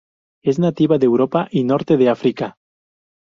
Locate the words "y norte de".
1.51-2.09